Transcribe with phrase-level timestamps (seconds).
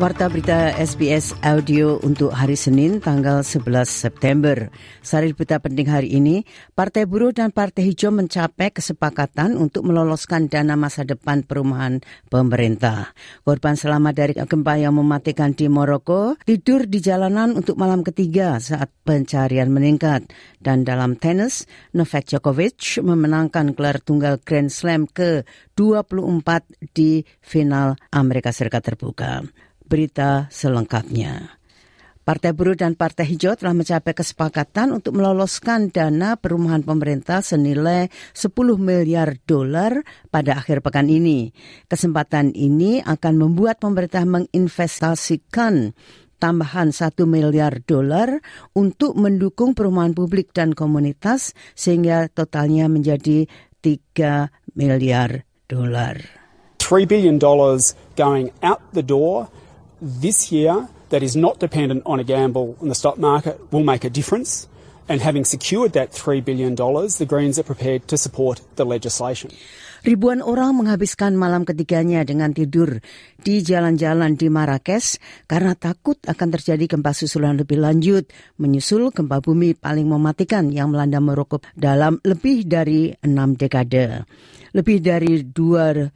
[0.00, 4.72] Warta berita SBS Audio untuk hari Senin tanggal 11 September.
[5.04, 10.72] Sari berita penting hari ini, Partai Buruh dan Partai Hijau mencapai kesepakatan untuk meloloskan dana
[10.72, 12.00] masa depan perumahan
[12.32, 13.12] pemerintah.
[13.44, 18.88] Korban selamat dari gempa yang mematikan di Maroko tidur di jalanan untuk malam ketiga saat
[19.04, 20.24] pencarian meningkat.
[20.64, 26.48] Dan dalam tenis, Novak Djokovic memenangkan gelar tunggal Grand Slam ke-24
[26.96, 29.44] di final Amerika Serikat terbuka
[29.90, 31.58] berita selengkapnya.
[32.20, 38.06] Partai Buruh dan Partai Hijau telah mencapai kesepakatan untuk meloloskan dana perumahan pemerintah senilai
[38.38, 41.50] 10 miliar dolar pada akhir pekan ini.
[41.90, 45.90] Kesempatan ini akan membuat pemerintah menginvestasikan
[46.38, 48.38] tambahan 1 miliar dolar
[48.78, 53.50] untuk mendukung perumahan publik dan komunitas sehingga totalnya menjadi
[53.82, 56.20] 3 miliar dolar.
[56.78, 57.42] $3 billion
[58.14, 59.50] going out the door
[60.00, 64.04] this year that is not dependent on a gamble on the stock market will make
[64.04, 64.66] a difference.
[65.10, 69.50] And having secured that $3 billion, the Greens are prepared to support the legislation.
[70.00, 73.04] Ribuan orang menghabiskan malam ketiganya dengan tidur
[73.36, 78.24] di jalan-jalan di Marrakesh karena takut akan terjadi gempa susulan lebih lanjut
[78.56, 84.24] menyusul gempa bumi paling mematikan yang melanda Maroko dalam lebih dari enam dekade.
[84.70, 86.12] Lebih dari 2.100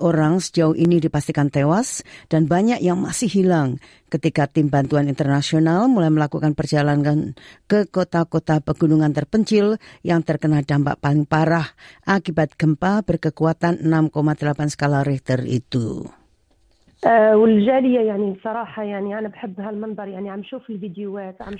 [0.00, 2.00] orang sejauh ini dipastikan tewas
[2.32, 3.76] dan banyak yang masih hilang
[4.08, 7.36] ketika tim bantuan internasional mulai melakukan perjalanan
[7.68, 11.68] ke kota-kota pegunungan terpencil yang terkena dampak paling parah
[12.08, 16.08] akibat gempa berkekuatan 6,8 skala Richter itu.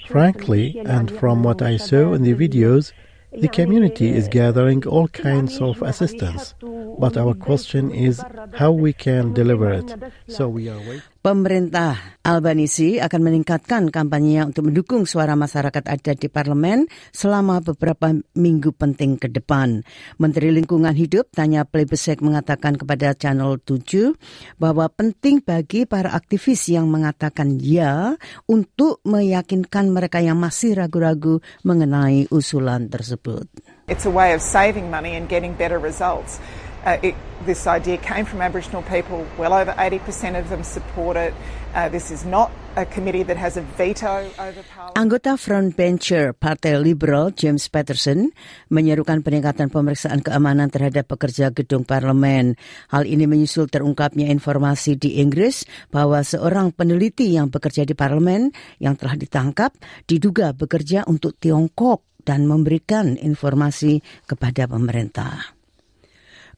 [0.08, 2.90] Frankly, and from what I saw in the videos,
[3.32, 6.54] The community is gathering all kinds of assistance,
[6.98, 8.18] but our question is
[8.58, 9.88] how we can deliver it.
[10.26, 11.06] So we are waiting.
[11.18, 18.72] Pemerintah Albanisi akan meningkatkan kampanye untuk mendukung suara masyarakat adat di parlemen selama beberapa minggu
[18.72, 19.82] penting ke depan.
[20.16, 24.14] Menteri Lingkungan Hidup Tanya Plebisek mengatakan kepada Channel 7
[24.56, 28.16] bahwa penting bagi para aktivis yang mengatakan ya
[28.48, 33.50] untuk meyakinkan mereka yang masih ragu-ragu mengenai usulan tersebut.
[33.90, 36.40] It's a way of saving money and getting better results.
[36.86, 39.26] Uh, it, this idea came from Aboriginal people.
[39.36, 41.34] Well over 80% of them support it.
[41.74, 44.94] Uh, this is not a committee that has a veto over Parliament.
[44.96, 48.30] Anggota Frontbencher Partai Liberal James Patterson
[48.70, 52.54] menyerukan peningkatan pemeriksaan keamanan terhadap pekerja gedung parlemen.
[52.94, 58.94] Hal ini menyusul terungkapnya informasi di Inggris bahwa seorang peneliti yang bekerja di parlemen yang
[58.94, 59.74] telah ditangkap
[60.06, 65.57] diduga bekerja untuk Tiongkok dan memberikan informasi kepada pemerintah.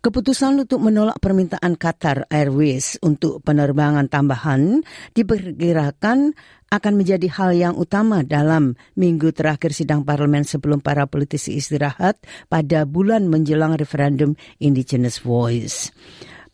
[0.00, 4.81] Keputusan untuk menolak permintaan Qatar Airways untuk penerbangan tambahan
[5.12, 6.33] diperkirakan
[6.72, 12.16] akan menjadi hal yang utama dalam minggu terakhir sidang parlemen sebelum para politisi istirahat
[12.49, 15.93] pada bulan menjelang referendum Indigenous Voice.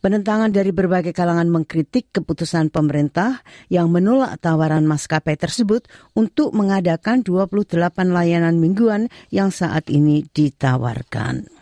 [0.03, 5.87] Penentangan dari berbagai kalangan mengkritik keputusan pemerintah yang menolak tawaran maskapai tersebut
[6.19, 7.79] untuk mengadakan 28
[8.11, 11.56] layanan mingguan yang saat ini ditawarkan.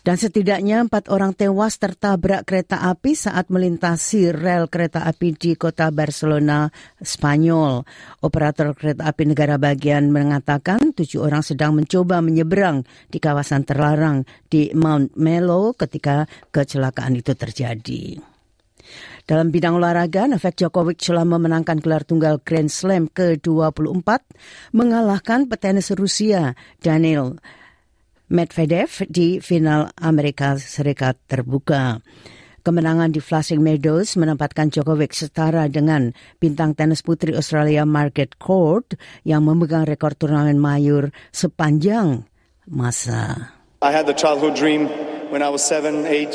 [0.00, 5.92] Dan setidaknya empat orang tewas tertabrak kereta api saat melintasi rel kereta api di kota
[5.92, 6.72] Barcelona,
[7.04, 7.84] Spanyol.
[8.24, 14.72] Operator kereta api negara bagian mengatakan tujuh orang sedang mencoba menyeberang di kawasan terlarang di
[14.72, 18.16] Mount Melo ketika kecelakaan itu terjadi.
[19.28, 24.08] Dalam bidang olahraga, Novak Djokovic telah memenangkan gelar tunggal Grand Slam ke-24,
[24.72, 27.36] mengalahkan petenis Rusia Daniel
[28.30, 31.98] Medvedev di final Amerika Serikat terbuka.
[32.62, 38.94] Kemenangan di Flushing Meadows menempatkan Djokovic setara dengan bintang tenis putri Australia Margaret Court
[39.26, 42.30] yang memegang rekor turnamen mayur sepanjang
[42.70, 43.50] masa.
[43.82, 44.86] I had the childhood dream
[45.34, 46.30] when I was seven, eight.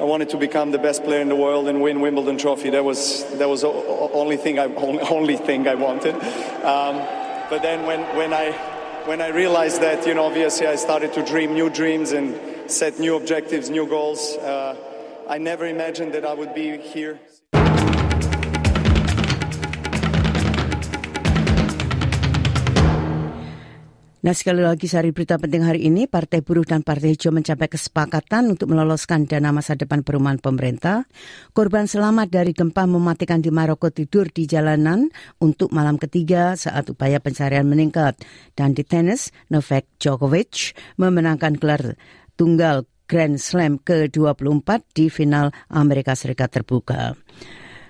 [0.00, 2.72] I wanted to become the best player in the world and win Wimbledon trophy.
[2.72, 4.72] That was that was only thing I
[5.12, 6.16] only thing I wanted.
[6.64, 7.04] Um,
[7.52, 8.56] but then when when I
[9.06, 12.38] when I realized that, you know, obviously I started to dream new dreams and
[12.70, 14.36] set new objectives, new goals.
[14.36, 14.76] Uh,
[15.28, 17.18] I never imagined that I would be here.
[24.20, 28.52] Nah sekali lagi sari berita penting hari ini, Partai Buruh dan Partai Hijau mencapai kesepakatan
[28.52, 31.08] untuk meloloskan dana masa depan perumahan pemerintah.
[31.56, 35.08] Korban selamat dari gempa mematikan di Maroko tidur di jalanan
[35.40, 38.20] untuk malam ketiga saat upaya pencarian meningkat.
[38.52, 41.96] Dan di tenis, Novak Djokovic memenangkan gelar
[42.36, 47.16] tunggal Grand Slam ke-24 di final Amerika Serikat terbuka.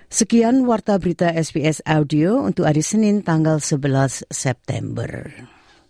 [0.07, 5.27] Sekian Warta Berita SBS Audio untuk hari Senin tanggal 11 September.